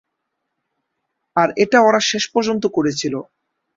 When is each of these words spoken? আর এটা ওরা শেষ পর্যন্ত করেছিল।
আর 1.35 1.49
এটা 1.57 1.77
ওরা 1.81 1.99
শেষ 2.01 2.23
পর্যন্ত 2.33 2.63
করেছিল। 2.67 3.13